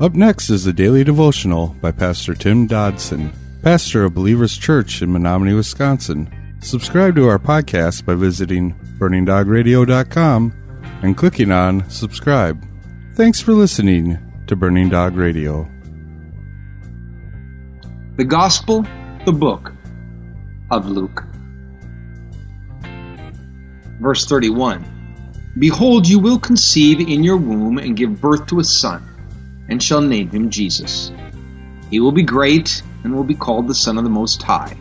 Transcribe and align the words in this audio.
Up 0.00 0.14
next 0.14 0.48
is 0.48 0.62
the 0.62 0.72
Daily 0.72 1.02
Devotional 1.02 1.74
by 1.80 1.90
Pastor 1.90 2.32
Tim 2.32 2.68
Dodson, 2.68 3.32
pastor 3.62 4.04
of 4.04 4.14
Believers 4.14 4.56
Church 4.56 5.02
in 5.02 5.12
Menominee, 5.12 5.54
Wisconsin. 5.54 6.32
Subscribe 6.60 7.16
to 7.16 7.26
our 7.26 7.40
podcast 7.40 8.06
by 8.06 8.14
visiting 8.14 8.74
burningdogradio.com 9.00 10.52
and 11.02 11.16
clicking 11.16 11.50
on 11.50 11.90
subscribe. 11.90 12.64
Thanks 13.14 13.40
for 13.40 13.54
listening 13.54 14.18
to 14.46 14.54
Burning 14.54 14.88
Dog 14.88 15.16
Radio. 15.16 15.68
The 18.18 18.24
Gospel, 18.24 18.86
the 19.24 19.32
book 19.32 19.72
of 20.70 20.86
Luke. 20.86 21.24
Verse 24.00 24.24
31 24.26 24.94
Behold, 25.58 26.06
you 26.06 26.20
will 26.20 26.38
conceive 26.38 27.00
in 27.00 27.24
your 27.24 27.36
womb 27.36 27.78
and 27.78 27.96
give 27.96 28.20
birth 28.20 28.46
to 28.46 28.60
a 28.60 28.64
son, 28.64 29.02
and 29.68 29.82
shall 29.82 30.00
name 30.00 30.30
him 30.30 30.50
Jesus. 30.50 31.12
He 31.90 32.00
will 32.00 32.12
be 32.12 32.22
great 32.22 32.82
and 33.04 33.14
will 33.14 33.24
be 33.24 33.34
called 33.34 33.68
the 33.68 33.74
Son 33.74 33.98
of 33.98 34.04
the 34.04 34.10
Most 34.10 34.42
High. 34.42 34.76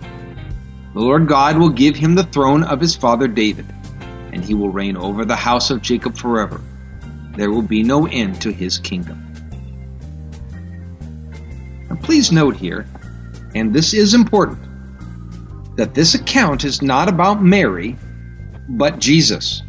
The 0.94 1.00
Lord 1.00 1.28
God 1.28 1.58
will 1.58 1.70
give 1.70 1.96
him 1.96 2.16
the 2.16 2.24
throne 2.24 2.64
of 2.64 2.82
his 2.82 2.96
father 2.96 3.28
David, 3.28 3.66
and 4.32 4.44
he 4.44 4.54
will 4.54 4.70
reign 4.70 4.98
over 4.98 5.26
the 5.26 5.36
house 5.36 5.70
of 5.70 5.82
Jacob 5.82 6.18
forever. 6.18 6.62
There 7.36 7.52
will 7.52 7.62
be 7.62 7.84
no 7.84 8.08
end 8.08 8.42
to 8.42 8.52
his 8.52 8.78
kingdom. 8.80 9.24
Now, 11.90 11.98
please 11.98 12.32
note 12.32 12.58
here, 12.58 12.88
and 13.54 13.74
this 13.74 13.94
is 13.94 14.14
important, 14.14 15.78
that 15.78 15.94
this 15.94 16.16
account 16.16 16.64
is 16.64 16.82
not 16.82 17.10
about 17.10 17.44
Mary, 17.44 17.96
but 18.68 19.00
Jesus. 19.00 19.62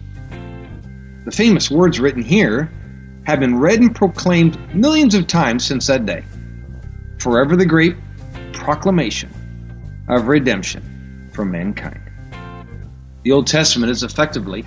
The 1.24 1.30
famous 1.30 1.70
words 1.70 2.00
written 2.00 2.22
here 2.22 2.72
have 3.28 3.40
been 3.40 3.58
read 3.58 3.78
and 3.78 3.94
proclaimed 3.94 4.58
millions 4.74 5.14
of 5.14 5.26
times 5.26 5.62
since 5.62 5.86
that 5.86 6.06
day. 6.06 6.24
Forever 7.18 7.56
the 7.56 7.66
great 7.66 7.94
proclamation 8.54 9.28
of 10.08 10.28
redemption 10.28 11.30
for 11.34 11.44
mankind. 11.44 12.00
The 13.24 13.32
Old 13.32 13.46
Testament 13.46 13.90
is 13.90 14.02
effectively 14.02 14.64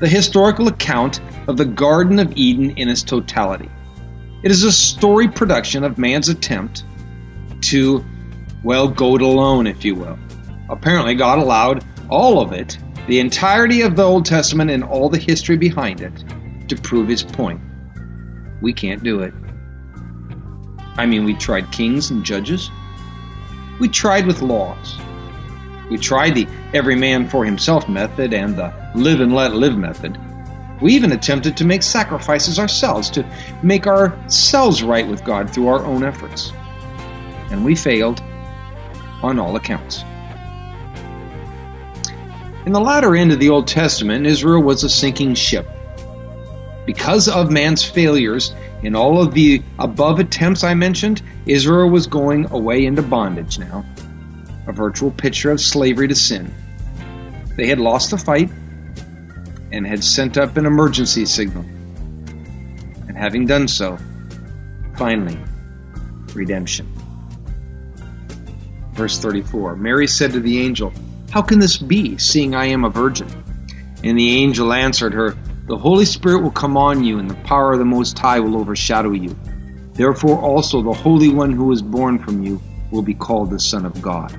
the 0.00 0.08
historical 0.08 0.68
account 0.68 1.20
of 1.48 1.58
the 1.58 1.66
Garden 1.66 2.18
of 2.18 2.32
Eden 2.34 2.70
in 2.78 2.88
its 2.88 3.02
totality. 3.02 3.68
It 4.42 4.50
is 4.50 4.64
a 4.64 4.72
story 4.72 5.28
production 5.28 5.84
of 5.84 5.98
man's 5.98 6.30
attempt 6.30 6.84
to, 7.64 8.02
well, 8.64 8.88
go 8.88 9.16
it 9.16 9.22
alone, 9.22 9.66
if 9.66 9.84
you 9.84 9.96
will. 9.96 10.18
Apparently, 10.70 11.14
God 11.14 11.40
allowed 11.40 11.84
all 12.08 12.40
of 12.40 12.52
it 12.52 12.78
the 13.06 13.20
entirety 13.20 13.82
of 13.82 13.96
the 13.96 14.02
Old 14.02 14.24
Testament 14.24 14.70
and 14.70 14.82
all 14.82 15.10
the 15.10 15.18
history 15.18 15.58
behind 15.58 16.00
it 16.00 16.24
to 16.68 16.76
prove 16.76 17.06
his 17.06 17.22
point. 17.22 17.60
We 18.62 18.72
can't 18.72 19.02
do 19.02 19.20
it. 19.20 19.34
I 20.96 21.04
mean, 21.04 21.24
we 21.24 21.34
tried 21.34 21.72
kings 21.72 22.10
and 22.10 22.24
judges. 22.24 22.70
We 23.80 23.88
tried 23.88 24.24
with 24.24 24.40
laws. 24.40 24.96
We 25.90 25.98
tried 25.98 26.36
the 26.36 26.46
every 26.72 26.94
man 26.94 27.28
for 27.28 27.44
himself 27.44 27.88
method 27.88 28.32
and 28.32 28.56
the 28.56 28.72
live 28.94 29.20
and 29.20 29.34
let 29.34 29.54
live 29.54 29.76
method. 29.76 30.16
We 30.80 30.94
even 30.94 31.10
attempted 31.10 31.56
to 31.56 31.64
make 31.64 31.82
sacrifices 31.82 32.60
ourselves, 32.60 33.10
to 33.10 33.26
make 33.64 33.88
ourselves 33.88 34.82
right 34.82 35.06
with 35.06 35.24
God 35.24 35.50
through 35.50 35.66
our 35.66 35.84
own 35.84 36.04
efforts. 36.04 36.52
And 37.50 37.64
we 37.64 37.74
failed 37.74 38.22
on 39.22 39.40
all 39.40 39.56
accounts. 39.56 40.04
In 42.64 42.72
the 42.72 42.80
latter 42.80 43.16
end 43.16 43.32
of 43.32 43.40
the 43.40 43.48
Old 43.48 43.66
Testament, 43.66 44.24
Israel 44.24 44.62
was 44.62 44.84
a 44.84 44.88
sinking 44.88 45.34
ship. 45.34 45.68
Because 46.86 47.28
of 47.28 47.50
man's 47.50 47.84
failures 47.84 48.52
in 48.82 48.96
all 48.96 49.22
of 49.22 49.34
the 49.34 49.62
above 49.78 50.18
attempts 50.18 50.64
I 50.64 50.74
mentioned, 50.74 51.22
Israel 51.46 51.88
was 51.88 52.06
going 52.06 52.50
away 52.50 52.84
into 52.84 53.02
bondage 53.02 53.58
now, 53.58 53.84
a 54.66 54.72
virtual 54.72 55.10
picture 55.10 55.50
of 55.50 55.60
slavery 55.60 56.08
to 56.08 56.14
sin. 56.14 56.52
They 57.56 57.66
had 57.68 57.78
lost 57.78 58.10
the 58.10 58.18
fight 58.18 58.50
and 59.70 59.86
had 59.86 60.02
sent 60.02 60.38
up 60.38 60.56
an 60.56 60.66
emergency 60.66 61.24
signal. 61.26 61.64
And 63.08 63.16
having 63.16 63.46
done 63.46 63.68
so, 63.68 63.98
finally, 64.96 65.38
redemption. 66.34 66.92
Verse 68.92 69.18
34 69.18 69.76
Mary 69.76 70.06
said 70.06 70.32
to 70.32 70.40
the 70.40 70.60
angel, 70.60 70.92
how 71.32 71.40
can 71.40 71.58
this 71.58 71.78
be, 71.78 72.18
seeing 72.18 72.54
I 72.54 72.66
am 72.66 72.84
a 72.84 72.90
virgin? 72.90 73.26
And 74.04 74.18
the 74.18 74.36
angel 74.36 74.70
answered 74.70 75.14
her, 75.14 75.34
The 75.66 75.78
Holy 75.78 76.04
Spirit 76.04 76.42
will 76.42 76.50
come 76.50 76.76
on 76.76 77.04
you, 77.04 77.18
and 77.18 77.30
the 77.30 77.36
power 77.36 77.72
of 77.72 77.78
the 77.78 77.84
Most 77.84 78.18
High 78.18 78.40
will 78.40 78.60
overshadow 78.60 79.12
you. 79.12 79.36
Therefore 79.94 80.38
also 80.38 80.82
the 80.82 80.92
Holy 80.92 81.28
One 81.28 81.52
who 81.52 81.70
is 81.70 81.82
born 81.82 82.18
from 82.18 82.42
you 82.42 82.60
will 82.90 83.02
be 83.02 83.14
called 83.14 83.50
the 83.50 83.60
Son 83.60 83.86
of 83.86 84.00
God. 84.02 84.36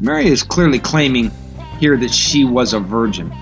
Mary 0.00 0.26
is 0.26 0.42
clearly 0.42 0.78
claiming 0.78 1.30
here 1.78 1.96
that 1.96 2.12
she 2.12 2.44
was 2.44 2.72
a 2.72 2.80
virgin. 2.80 3.32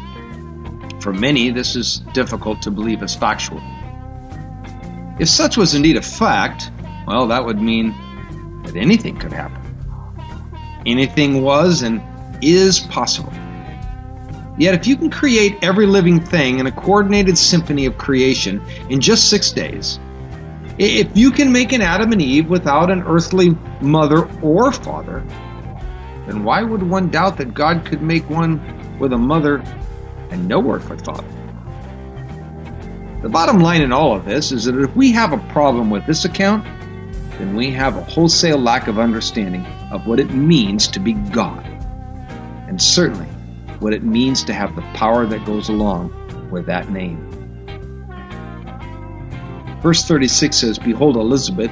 For 1.00 1.12
many, 1.12 1.50
this 1.50 1.76
is 1.76 2.00
difficult 2.12 2.62
to 2.62 2.70
believe 2.70 3.02
as 3.02 3.14
factual. 3.14 3.62
If 5.18 5.28
such 5.28 5.56
was 5.56 5.74
indeed 5.74 5.96
a 5.96 6.02
fact, 6.02 6.70
well, 7.06 7.28
that 7.28 7.44
would 7.44 7.60
mean 7.60 7.94
that 8.64 8.76
anything 8.76 9.16
could 9.16 9.32
happen. 9.32 9.62
Anything 10.84 11.42
was 11.42 11.82
and 11.82 12.02
is 12.42 12.80
possible. 12.80 13.32
Yet, 14.58 14.74
if 14.74 14.86
you 14.86 14.96
can 14.96 15.10
create 15.10 15.58
every 15.62 15.86
living 15.86 16.20
thing 16.20 16.58
in 16.60 16.66
a 16.66 16.72
coordinated 16.72 17.36
symphony 17.36 17.84
of 17.86 17.98
creation 17.98 18.62
in 18.88 19.00
just 19.00 19.28
six 19.28 19.52
days, 19.52 19.98
if 20.78 21.14
you 21.16 21.30
can 21.30 21.52
make 21.52 21.72
an 21.72 21.82
Adam 21.82 22.12
and 22.12 22.22
Eve 22.22 22.48
without 22.48 22.90
an 22.90 23.02
earthly 23.02 23.56
mother 23.80 24.28
or 24.40 24.72
father, 24.72 25.22
then 26.26 26.42
why 26.42 26.62
would 26.62 26.82
one 26.82 27.10
doubt 27.10 27.36
that 27.38 27.54
God 27.54 27.84
could 27.84 28.02
make 28.02 28.28
one 28.28 28.98
with 28.98 29.12
a 29.12 29.18
mother 29.18 29.62
and 30.30 30.48
no 30.48 30.70
earthly 30.70 30.98
father? 30.98 31.28
The 33.22 33.28
bottom 33.28 33.60
line 33.60 33.82
in 33.82 33.92
all 33.92 34.14
of 34.16 34.24
this 34.24 34.52
is 34.52 34.64
that 34.64 34.78
if 34.78 34.94
we 34.96 35.12
have 35.12 35.32
a 35.32 35.38
problem 35.52 35.90
with 35.90 36.06
this 36.06 36.24
account, 36.24 36.64
then 37.38 37.56
we 37.56 37.70
have 37.72 37.96
a 37.96 38.04
wholesale 38.04 38.58
lack 38.58 38.88
of 38.88 38.98
understanding 38.98 39.66
of 39.90 40.06
what 40.06 40.20
it 40.20 40.30
means 40.30 40.88
to 40.88 41.00
be 41.00 41.12
God, 41.12 41.64
and 42.68 42.80
certainly 42.80 43.28
what 43.80 43.92
it 43.92 44.02
means 44.02 44.44
to 44.44 44.52
have 44.52 44.74
the 44.74 44.82
power 44.94 45.26
that 45.26 45.44
goes 45.44 45.68
along 45.68 46.12
with 46.50 46.66
that 46.66 46.90
name. 46.90 47.18
Verse 49.82 50.04
36 50.04 50.56
says, 50.56 50.78
Behold, 50.78 51.16
Elizabeth, 51.16 51.70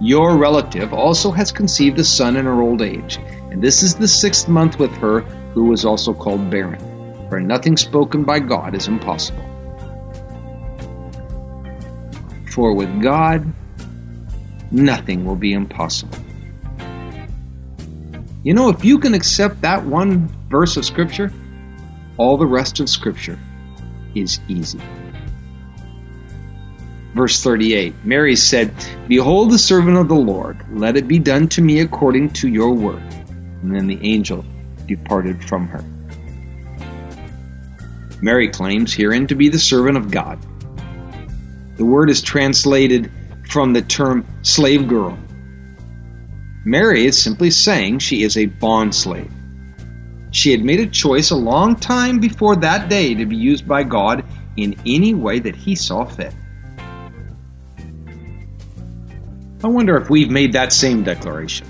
your 0.00 0.36
relative, 0.36 0.92
also 0.92 1.30
has 1.30 1.52
conceived 1.52 1.98
a 1.98 2.04
son 2.04 2.36
in 2.36 2.44
her 2.44 2.60
old 2.60 2.82
age, 2.82 3.18
and 3.50 3.62
this 3.62 3.82
is 3.82 3.94
the 3.94 4.08
sixth 4.08 4.48
month 4.48 4.78
with 4.78 4.92
her, 4.98 5.20
who 5.54 5.64
was 5.64 5.84
also 5.84 6.12
called 6.12 6.50
barren. 6.50 6.80
For 7.28 7.40
nothing 7.40 7.76
spoken 7.76 8.24
by 8.24 8.40
God 8.40 8.74
is 8.74 8.88
impossible. 8.88 9.42
For 12.50 12.74
with 12.74 13.02
God, 13.02 13.52
nothing 14.70 15.24
will 15.24 15.36
be 15.36 15.52
impossible. 15.52 16.23
You 18.44 18.52
know, 18.52 18.68
if 18.68 18.84
you 18.84 18.98
can 18.98 19.14
accept 19.14 19.62
that 19.62 19.86
one 19.86 20.28
verse 20.50 20.76
of 20.76 20.84
Scripture, 20.84 21.32
all 22.18 22.36
the 22.36 22.46
rest 22.46 22.78
of 22.78 22.90
Scripture 22.90 23.38
is 24.14 24.38
easy. 24.48 24.80
Verse 27.14 27.42
38 27.42 28.04
Mary 28.04 28.36
said, 28.36 28.74
Behold 29.08 29.50
the 29.50 29.58
servant 29.58 29.96
of 29.96 30.08
the 30.08 30.14
Lord, 30.14 30.58
let 30.70 30.98
it 30.98 31.08
be 31.08 31.18
done 31.18 31.48
to 31.48 31.62
me 31.62 31.80
according 31.80 32.34
to 32.34 32.48
your 32.48 32.74
word. 32.74 33.02
And 33.62 33.74
then 33.74 33.86
the 33.86 33.98
angel 34.02 34.44
departed 34.86 35.42
from 35.42 35.66
her. 35.68 35.82
Mary 38.20 38.48
claims 38.48 38.92
herein 38.92 39.26
to 39.28 39.34
be 39.34 39.48
the 39.48 39.58
servant 39.58 39.96
of 39.96 40.10
God. 40.10 40.38
The 41.76 41.84
word 41.86 42.10
is 42.10 42.20
translated 42.20 43.10
from 43.48 43.72
the 43.72 43.82
term 43.82 44.26
slave 44.42 44.86
girl. 44.86 45.18
Mary 46.64 47.04
is 47.04 47.20
simply 47.20 47.50
saying 47.50 47.98
she 47.98 48.22
is 48.22 48.38
a 48.38 48.46
bond 48.46 48.94
slave. 48.94 49.30
She 50.30 50.50
had 50.50 50.64
made 50.64 50.80
a 50.80 50.86
choice 50.86 51.30
a 51.30 51.36
long 51.36 51.76
time 51.76 52.18
before 52.18 52.56
that 52.56 52.88
day 52.88 53.14
to 53.14 53.26
be 53.26 53.36
used 53.36 53.68
by 53.68 53.82
God 53.82 54.24
in 54.56 54.74
any 54.86 55.14
way 55.14 55.38
that 55.38 55.54
He 55.54 55.74
saw 55.74 56.04
fit. 56.04 56.34
I 59.62 59.68
wonder 59.68 59.96
if 59.96 60.10
we've 60.10 60.30
made 60.30 60.54
that 60.54 60.72
same 60.72 61.04
declaration. 61.04 61.66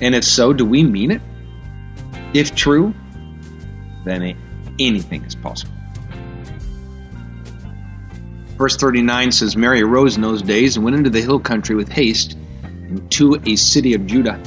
And 0.00 0.14
if 0.14 0.24
so, 0.24 0.52
do 0.52 0.64
we 0.64 0.84
mean 0.84 1.10
it? 1.10 1.22
If 2.34 2.54
true, 2.54 2.94
then 4.04 4.36
anything 4.78 5.24
is 5.24 5.34
possible. 5.34 5.74
Verse 8.56 8.76
39 8.76 9.32
says 9.32 9.56
Mary 9.56 9.82
arose 9.82 10.16
in 10.16 10.22
those 10.22 10.42
days 10.42 10.76
and 10.76 10.84
went 10.84 10.96
into 10.96 11.10
the 11.10 11.20
hill 11.20 11.38
country 11.38 11.76
with 11.76 11.88
haste 11.88 12.36
into 12.88 13.40
a 13.46 13.56
city 13.56 13.94
of 13.94 14.06
Judah 14.06 14.40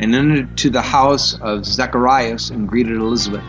and 0.00 0.14
entered 0.14 0.56
to 0.58 0.70
the 0.70 0.82
house 0.82 1.38
of 1.40 1.64
Zacharias 1.64 2.50
and 2.50 2.68
greeted 2.68 2.96
Elizabeth. 2.96 3.44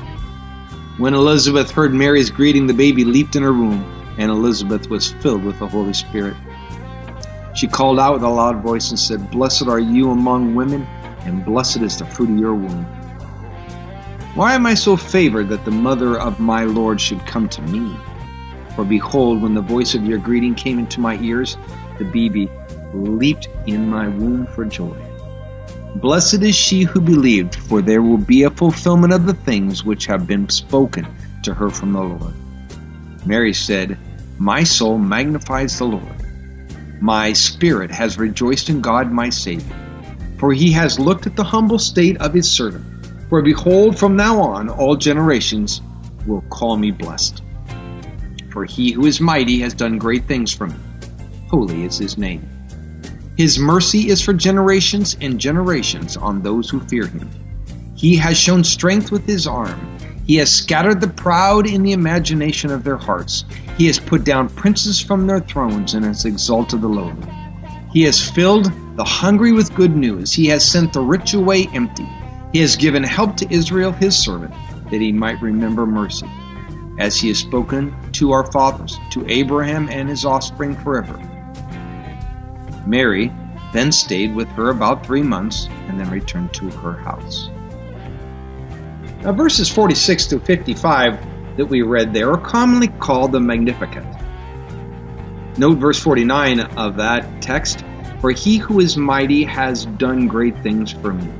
When 0.97 1.13
Elizabeth 1.13 1.71
heard 1.71 1.94
Mary's 1.94 2.30
greeting, 2.30 2.68
the 2.68 2.74
baby 2.74 3.03
leaped 3.03 3.36
in 3.36 3.44
her 3.44 3.51
womb, 3.51 3.83
and 4.18 4.31
Elizabeth 4.31 4.89
was 4.89 5.12
filled 5.12 5.44
with 5.44 5.59
the 5.59 5.68
Holy 5.68 5.94
Spirit. 5.94 6.38
She 7.56 7.68
called 7.68 8.00
out 8.00 8.13
with 8.13 8.24
a 8.24 8.30
loud 8.30 8.62
voice 8.62 8.89
and 8.92 9.00
said, 9.00 9.31
Blessed 9.31 9.68
are 9.68 9.80
you 9.80 10.12
among 10.12 10.56
women, 10.56 10.83
and 11.21 11.44
blessed 11.44 11.81
is 11.81 11.97
the 11.97 12.06
fruit 12.06 12.30
of 12.30 12.38
your 12.38 12.53
womb. 12.53 12.86
Why 14.36 14.53
am 14.53 14.65
I 14.65 14.74
so 14.74 14.95
favored 14.97 15.50
that 15.50 15.65
the 15.65 15.71
mother 15.71 16.19
of 16.19 16.39
my 16.39 16.65
Lord 16.65 17.00
should 17.01 17.25
come 17.25 17.50
to 17.50 17.62
me? 17.62 17.97
For 18.75 18.83
behold, 18.83 19.42
when 19.42 19.53
the 19.53 19.62
voice 19.62 19.95
of 19.95 20.06
your 20.06 20.18
greeting 20.18 20.56
came 20.56 20.80
into 20.80 21.00
my 21.00 21.18
ears, 21.19 21.57
the 21.97 22.03
baby 22.03 22.50
leaped 22.95 23.47
in 23.68 23.89
my 23.89 24.07
womb 24.07 24.47
for 24.47 24.65
joy. 24.65 24.95
Blessed 25.95 26.42
is 26.44 26.56
she 26.56 26.83
who 26.83 27.00
believed, 27.00 27.56
for 27.56 27.81
there 27.81 28.01
will 28.01 28.18
be 28.18 28.44
a 28.44 28.50
fulfillment 28.50 29.13
of 29.13 29.25
the 29.25 29.33
things 29.33 29.83
which 29.83 30.06
have 30.06 30.27
been 30.27 30.50
spoken 30.50 31.07
to 31.44 31.53
her 31.53 31.69
from 31.69 31.94
the 31.94 32.01
Lord. 32.01 32.33
Mary 33.25 33.53
said, 33.53 33.97
My 34.38 34.63
soul 34.63 34.97
magnifies 34.97 35.77
the 35.77 35.86
Lord 35.86 36.25
my 37.01 37.33
spirit 37.33 37.92
has 37.92 38.18
rejoiced 38.18 38.69
in 38.69 38.81
God 38.81 39.12
my 39.12 39.30
Savior, 39.30 39.75
for 40.38 40.53
he 40.53 40.71
has 40.71 41.00
looked 41.00 41.27
at 41.27 41.36
the 41.36 41.44
humble 41.44 41.80
state 41.80 42.18
of 42.18 42.33
his 42.33 42.50
servant. 42.50 42.86
For 43.30 43.42
behold, 43.42 44.00
from 44.00 44.15
now 44.15 44.39
on 44.39 44.69
all 44.69 44.95
generations 44.95 45.81
will 46.25 46.42
call 46.50 46.77
me 46.77 46.92
blessed. 46.92 47.44
For 48.51 48.65
he 48.65 48.92
who 48.92 49.06
is 49.06 49.19
mighty 49.19 49.59
has 49.59 49.74
done 49.74 49.97
great 49.97 50.25
things 50.25 50.53
for 50.53 50.68
me. 50.68 50.75
Holy 51.50 51.83
is 51.83 51.97
his 51.97 52.18
name. 52.18 52.55
His 53.37 53.59
mercy 53.59 54.07
is 54.07 54.21
for 54.21 54.33
generations 54.33 55.17
and 55.19 55.39
generations 55.39 56.15
on 56.15 56.41
those 56.41 56.69
who 56.69 56.79
fear 56.79 57.05
him. 57.05 57.29
He 57.95 58.15
has 58.15 58.37
shown 58.37 58.63
strength 58.63 59.11
with 59.11 59.25
his 59.25 59.45
arm. 59.45 59.97
He 60.25 60.37
has 60.37 60.51
scattered 60.51 61.01
the 61.01 61.09
proud 61.09 61.67
in 61.67 61.83
the 61.83 61.91
imagination 61.91 62.71
of 62.71 62.83
their 62.83 62.97
hearts. 62.97 63.43
He 63.77 63.87
has 63.87 63.99
put 63.99 64.23
down 64.23 64.49
princes 64.49 65.01
from 65.01 65.27
their 65.27 65.41
thrones 65.41 65.93
and 65.93 66.05
has 66.05 66.23
exalted 66.25 66.81
the 66.81 66.87
lowly. 66.87 67.27
He 67.91 68.03
has 68.03 68.21
filled 68.21 68.71
the 68.95 69.03
hungry 69.03 69.51
with 69.51 69.75
good 69.75 69.95
news. 69.95 70.31
He 70.31 70.47
has 70.47 70.63
sent 70.63 70.93
the 70.93 71.01
rich 71.01 71.33
away 71.33 71.67
empty. 71.73 72.07
He 72.53 72.59
has 72.59 72.77
given 72.77 73.03
help 73.03 73.35
to 73.37 73.53
Israel, 73.53 73.91
his 73.91 74.17
servant, 74.17 74.53
that 74.91 75.01
he 75.01 75.11
might 75.11 75.41
remember 75.41 75.85
mercy, 75.85 76.29
as 76.99 77.17
he 77.17 77.27
has 77.27 77.37
spoken 77.37 77.93
to 78.13 78.31
our 78.31 78.49
fathers, 78.51 78.97
to 79.11 79.25
Abraham 79.29 79.89
and 79.89 80.07
his 80.07 80.23
offspring 80.23 80.75
forever. 80.75 81.19
Mary 82.85 83.31
then 83.73 83.91
stayed 83.91 84.33
with 84.33 84.47
her 84.49 84.69
about 84.69 85.05
three 85.05 85.21
months 85.21 85.67
and 85.87 85.99
then 85.99 86.09
returned 86.09 86.53
to 86.53 86.69
her 86.69 86.93
house. 86.93 87.49
Now, 89.21 89.33
verses 89.33 89.69
46 89.69 90.27
to 90.27 90.39
55 90.39 91.57
that 91.57 91.65
we 91.65 91.81
read 91.81 92.13
there 92.13 92.31
are 92.31 92.37
commonly 92.37 92.87
called 92.87 93.31
the 93.31 93.39
Magnificat. 93.39 94.05
Note 95.57 95.77
verse 95.77 95.99
49 95.99 96.59
of 96.59 96.97
that 96.97 97.41
text 97.41 97.83
For 98.19 98.31
he 98.31 98.57
who 98.57 98.79
is 98.79 98.97
mighty 98.97 99.43
has 99.43 99.85
done 99.85 100.27
great 100.27 100.61
things 100.63 100.91
for 100.91 101.13
me. 101.13 101.31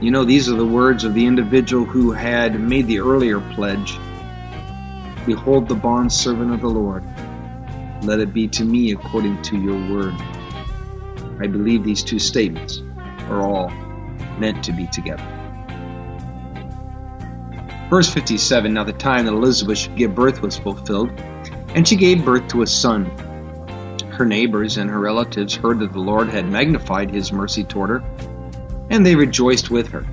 You 0.00 0.10
know, 0.10 0.24
these 0.24 0.50
are 0.50 0.56
the 0.56 0.66
words 0.66 1.04
of 1.04 1.14
the 1.14 1.24
individual 1.24 1.84
who 1.84 2.12
had 2.12 2.60
made 2.60 2.86
the 2.86 3.00
earlier 3.00 3.40
pledge 3.54 3.98
Behold 5.26 5.68
the 5.68 5.74
bond 5.74 6.12
servant 6.12 6.52
of 6.52 6.60
the 6.60 6.68
Lord. 6.68 7.02
Let 8.04 8.20
it 8.20 8.34
be 8.34 8.48
to 8.48 8.64
me 8.66 8.92
according 8.92 9.40
to 9.44 9.56
your 9.56 9.80
word. 9.90 10.12
I 11.40 11.46
believe 11.46 11.84
these 11.84 12.02
two 12.02 12.18
statements 12.18 12.82
are 13.30 13.40
all 13.40 13.70
meant 14.38 14.62
to 14.64 14.72
be 14.72 14.86
together. 14.88 15.24
Verse 17.88 18.12
57 18.12 18.74
Now 18.74 18.84
the 18.84 18.92
time 18.92 19.24
that 19.24 19.32
Elizabeth 19.32 19.78
should 19.78 19.96
give 19.96 20.14
birth 20.14 20.42
was 20.42 20.58
fulfilled, 20.58 21.18
and 21.74 21.88
she 21.88 21.96
gave 21.96 22.26
birth 22.26 22.46
to 22.48 22.60
a 22.60 22.66
son. 22.66 23.06
Her 24.10 24.26
neighbors 24.26 24.76
and 24.76 24.90
her 24.90 25.00
relatives 25.00 25.54
heard 25.54 25.78
that 25.78 25.94
the 25.94 25.98
Lord 25.98 26.28
had 26.28 26.46
magnified 26.50 27.10
his 27.10 27.32
mercy 27.32 27.64
toward 27.64 27.88
her, 27.88 28.02
and 28.90 29.04
they 29.04 29.16
rejoiced 29.16 29.70
with 29.70 29.88
her. 29.88 30.04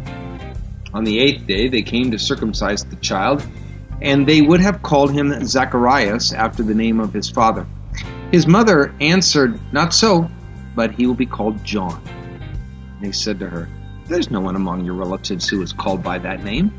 On 0.94 1.04
the 1.04 1.20
eighth 1.20 1.46
day 1.46 1.68
they 1.68 1.82
came 1.82 2.10
to 2.12 2.18
circumcise 2.18 2.86
the 2.86 2.96
child, 2.96 3.46
and 4.02 4.26
they 4.26 4.42
would 4.42 4.62
have 4.62 4.82
called 4.82 5.12
him 5.12 5.46
Zacharias 5.46 6.32
after 6.32 6.64
the 6.64 6.74
name 6.74 7.02
of 7.02 7.12
his 7.12 7.30
father. 7.30 7.68
His 8.32 8.48
mother 8.48 8.96
answered, 9.02 9.60
Not 9.74 9.94
so, 9.94 10.30
but 10.76 10.92
he 10.92 11.06
will 11.06 11.16
be 11.16 11.26
called 11.26 11.64
John. 11.66 12.02
And 12.08 13.06
they 13.06 13.12
said 13.12 13.40
to 13.40 13.50
her, 13.50 13.68
There's 14.08 14.32
no 14.32 14.40
one 14.40 14.56
among 14.56 14.86
your 14.86 14.96
relatives 14.96 15.50
who 15.50 15.62
is 15.62 15.74
called 15.74 16.02
by 16.02 16.18
that 16.20 16.44
name. 16.44 16.72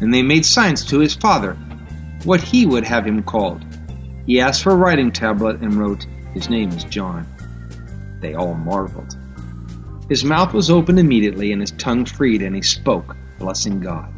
And 0.00 0.12
they 0.12 0.22
made 0.22 0.46
signs 0.46 0.84
to 0.86 0.98
his 0.98 1.14
father, 1.14 1.54
what 2.24 2.40
he 2.40 2.64
would 2.64 2.84
have 2.84 3.06
him 3.06 3.22
called. 3.22 3.64
He 4.26 4.40
asked 4.40 4.62
for 4.62 4.72
a 4.72 4.76
writing 4.76 5.12
tablet 5.12 5.60
and 5.60 5.74
wrote, 5.74 6.06
His 6.32 6.48
name 6.48 6.70
is 6.70 6.84
John. 6.84 7.26
They 8.20 8.34
all 8.34 8.54
marveled. 8.54 9.18
His 10.08 10.24
mouth 10.24 10.54
was 10.54 10.70
opened 10.70 10.98
immediately, 10.98 11.52
and 11.52 11.60
his 11.60 11.72
tongue 11.72 12.06
freed, 12.06 12.40
and 12.40 12.56
he 12.56 12.62
spoke, 12.62 13.16
blessing 13.38 13.80
God. 13.80 14.12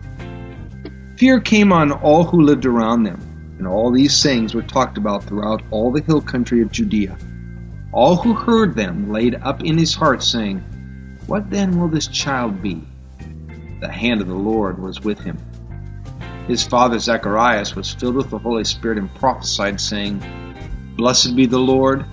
Fear 1.17 1.41
came 1.41 1.73
on 1.73 1.91
all 1.91 2.25
who 2.25 2.43
lived 2.43 2.67
around 2.67 3.03
them, 3.03 3.21
and 3.59 3.67
all 3.67 3.91
these 3.91 4.17
sayings 4.17 4.55
were 4.55 4.63
talked 4.63 4.99
about 4.99 5.25
throughout 5.25 5.63
all 5.71 5.93
the 5.93 6.03
hill 6.03 6.21
country 6.21 6.63
of 6.63 6.71
Judea. 6.71 7.17
All 7.93 8.17
who 8.17 8.35
heard 8.35 8.75
them 8.75 9.11
laid 9.11 9.35
up 9.37 9.63
in 9.63 9.79
his 9.79 9.95
heart, 9.95 10.23
saying, 10.23 10.59
What 11.27 11.51
then 11.51 11.81
will 11.81 11.89
this 11.89 12.09
child 12.09 12.61
be? 12.63 12.83
The 13.81 13.93
hand 13.93 14.21
of 14.21 14.29
the 14.29 14.35
Lord 14.35 14.83
was 14.83 15.01
with 15.01 15.21
him 15.21 15.39
his 16.47 16.65
father 16.65 16.99
Zacharias 16.99 17.75
was 17.75 17.93
filled 17.93 18.15
with 18.15 18.31
the 18.31 18.39
Holy 18.39 18.65
Spirit 18.65 18.99
and 18.99 19.13
prophesied, 19.15 19.81
saying, 19.81 20.23
Blessed 20.97 21.35
be 21.35 21.47
the 21.47 21.59
Lord, 21.59 22.05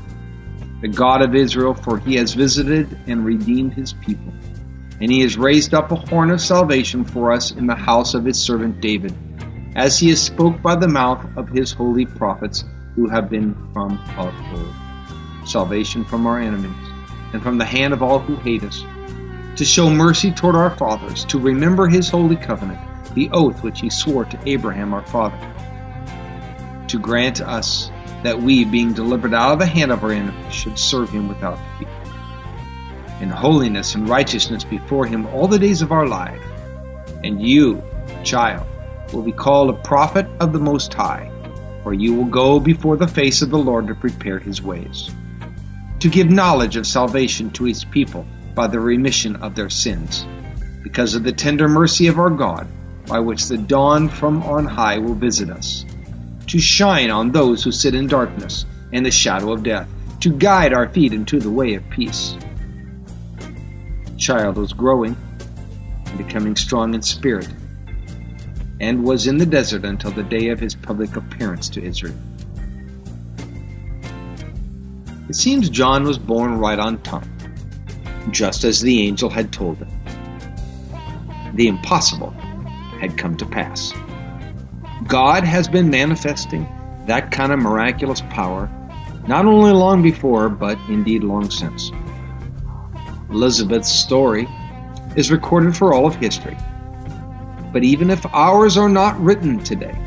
the 0.81 0.87
God 0.87 1.21
of 1.21 1.35
Israel, 1.35 1.75
for 1.75 1.99
he 1.99 2.15
has 2.15 2.33
visited 2.33 2.97
and 3.05 3.23
redeemed 3.23 3.73
his 3.73 3.93
people. 3.93 4.33
And 4.99 5.11
he 5.11 5.21
has 5.21 5.37
raised 5.37 5.73
up 5.73 5.91
a 5.91 5.95
horn 5.95 6.31
of 6.31 6.41
salvation 6.41 7.03
for 7.03 7.31
us 7.31 7.51
in 7.51 7.67
the 7.67 7.75
house 7.75 8.15
of 8.15 8.25
his 8.25 8.39
servant 8.39 8.81
David, 8.81 9.13
as 9.75 9.99
he 9.99 10.09
has 10.09 10.21
spoke 10.21 10.61
by 10.61 10.75
the 10.75 10.87
mouth 10.87 11.25
of 11.35 11.49
his 11.49 11.71
holy 11.71 12.05
prophets 12.05 12.63
who 12.95 13.07
have 13.09 13.29
been 13.29 13.55
from 13.73 13.99
of 14.17 14.33
old. 14.53 15.47
Salvation 15.47 16.05
from 16.05 16.27
our 16.27 16.39
enemies, 16.39 16.87
and 17.33 17.41
from 17.41 17.57
the 17.57 17.65
hand 17.65 17.93
of 17.93 18.03
all 18.03 18.19
who 18.19 18.35
hate 18.35 18.63
us, 18.63 18.83
to 19.57 19.65
show 19.65 19.89
mercy 19.89 20.31
toward 20.31 20.55
our 20.55 20.75
fathers, 20.77 21.25
to 21.25 21.39
remember 21.39 21.87
his 21.87 22.09
holy 22.09 22.35
covenant 22.35 22.79
the 23.13 23.29
oath 23.31 23.61
which 23.63 23.79
he 23.79 23.89
swore 23.89 24.25
to 24.25 24.39
Abraham 24.45 24.93
our 24.93 25.05
father, 25.05 25.37
to 26.87 26.99
grant 26.99 27.41
us 27.41 27.91
that 28.23 28.41
we, 28.41 28.65
being 28.65 28.93
delivered 28.93 29.33
out 29.33 29.53
of 29.53 29.59
the 29.59 29.65
hand 29.65 29.91
of 29.91 30.03
our 30.03 30.11
enemies, 30.11 30.53
should 30.53 30.79
serve 30.79 31.09
him 31.09 31.27
without 31.27 31.59
fear. 31.77 31.89
In 33.21 33.29
holiness 33.29 33.95
and 33.95 34.09
righteousness 34.09 34.63
before 34.63 35.05
him 35.05 35.25
all 35.27 35.47
the 35.47 35.59
days 35.59 35.81
of 35.81 35.91
our 35.91 36.07
life. 36.07 36.41
And 37.23 37.41
you, 37.41 37.83
child, 38.23 38.65
will 39.11 39.23
be 39.23 39.31
called 39.31 39.69
a 39.69 39.81
prophet 39.81 40.27
of 40.39 40.53
the 40.53 40.59
Most 40.59 40.93
High, 40.93 41.31
for 41.83 41.93
you 41.93 42.13
will 42.13 42.25
go 42.25 42.59
before 42.59 42.95
the 42.95 43.07
face 43.07 43.41
of 43.41 43.49
the 43.49 43.57
Lord 43.57 43.87
to 43.87 43.95
prepare 43.95 44.39
his 44.39 44.61
ways, 44.61 45.09
to 45.99 46.09
give 46.09 46.29
knowledge 46.29 46.77
of 46.77 46.87
salvation 46.87 47.49
to 47.51 47.65
his 47.65 47.83
people 47.83 48.25
by 48.55 48.67
the 48.67 48.79
remission 48.79 49.35
of 49.37 49.55
their 49.55 49.69
sins, 49.69 50.25
because 50.83 51.15
of 51.15 51.23
the 51.23 51.31
tender 51.31 51.67
mercy 51.67 52.07
of 52.07 52.19
our 52.19 52.29
God 52.29 52.67
by 53.07 53.19
which 53.19 53.47
the 53.47 53.57
dawn 53.57 54.07
from 54.07 54.43
on 54.43 54.65
high 54.65 54.97
will 54.97 55.15
visit 55.15 55.49
us, 55.49 55.85
to 56.47 56.59
shine 56.59 57.09
on 57.09 57.31
those 57.31 57.63
who 57.63 57.71
sit 57.71 57.95
in 57.95 58.07
darkness 58.07 58.65
and 58.91 59.05
the 59.05 59.11
shadow 59.11 59.51
of 59.51 59.63
death, 59.63 59.89
to 60.21 60.31
guide 60.31 60.73
our 60.73 60.87
feet 60.87 61.13
into 61.13 61.39
the 61.39 61.51
way 61.51 61.73
of 61.73 61.89
peace. 61.89 62.37
The 64.05 64.17
child 64.17 64.55
was 64.55 64.71
growing 64.71 65.17
and 66.05 66.17
becoming 66.17 66.55
strong 66.55 66.93
in 66.93 67.01
spirit, 67.01 67.49
and 68.79 69.03
was 69.03 69.27
in 69.27 69.37
the 69.37 69.45
desert 69.45 69.85
until 69.85 70.11
the 70.11 70.23
day 70.23 70.49
of 70.49 70.59
his 70.59 70.75
public 70.75 71.15
appearance 71.15 71.69
to 71.69 71.83
Israel. 71.83 72.17
It 75.29 75.35
seems 75.35 75.69
John 75.69 76.03
was 76.03 76.17
born 76.17 76.59
right 76.59 76.79
on 76.79 77.01
time, 77.01 77.31
just 78.31 78.63
as 78.63 78.81
the 78.81 79.01
angel 79.01 79.29
had 79.29 79.51
told 79.51 79.77
him. 79.77 79.89
The 81.55 81.67
impossible 81.67 82.31
had 82.99 83.17
come 83.17 83.37
to 83.37 83.45
pass. 83.45 83.93
God 85.07 85.43
has 85.43 85.67
been 85.67 85.89
manifesting 85.89 86.67
that 87.07 87.31
kind 87.31 87.51
of 87.51 87.59
miraculous 87.59 88.21
power 88.29 88.69
not 89.27 89.45
only 89.45 89.71
long 89.71 90.01
before, 90.01 90.49
but 90.49 90.77
indeed 90.89 91.23
long 91.23 91.49
since. 91.49 91.91
Elizabeth's 93.29 93.91
story 93.91 94.47
is 95.15 95.31
recorded 95.31 95.75
for 95.75 95.93
all 95.93 96.05
of 96.05 96.15
history. 96.15 96.57
But 97.73 97.83
even 97.83 98.11
if 98.11 98.23
ours 98.27 98.77
are 98.77 98.87
not 98.87 99.19
written 99.19 99.57
today, 99.63 99.97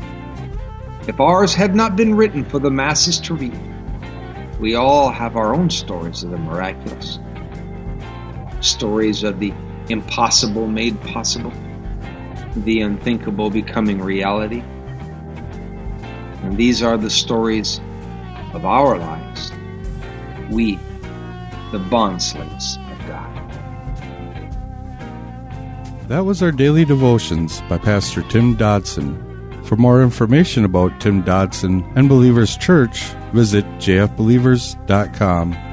if 1.07 1.19
ours 1.19 1.53
have 1.53 1.75
not 1.75 1.97
been 1.97 2.15
written 2.15 2.45
for 2.45 2.59
the 2.59 2.71
masses 2.71 3.19
to 3.19 3.35
read, 3.35 3.59
we 4.59 4.75
all 4.75 5.11
have 5.11 5.35
our 5.35 5.53
own 5.53 5.69
stories 5.69 6.23
of 6.23 6.31
the 6.31 6.37
miraculous. 6.37 7.19
Stories 8.61 9.23
of 9.23 9.39
the 9.39 9.53
impossible 9.89 10.67
made 10.67 10.99
possible 11.01 11.51
the 12.55 12.81
unthinkable 12.81 13.49
becoming 13.49 14.01
reality. 14.01 14.61
And 16.41 16.57
these 16.57 16.81
are 16.81 16.97
the 16.97 17.09
stories 17.09 17.81
of 18.53 18.65
our 18.65 18.97
lives 18.97 19.51
we, 20.49 20.75
the 21.71 21.79
bondslaves 21.89 22.86
That 26.07 26.23
was 26.25 26.41
our 26.41 26.53
daily 26.53 26.85
devotions 26.85 27.61
by 27.67 27.77
Pastor 27.79 28.21
Tim 28.23 28.55
Dodson. 28.55 29.23
For 29.65 29.75
more 29.75 30.01
information 30.01 30.63
about 30.63 31.01
Tim 31.01 31.21
Dodson 31.21 31.83
and 31.97 32.07
Believers 32.07 32.55
Church, 32.55 33.03
visit 33.33 33.65
jfbelievers.com 33.79 35.66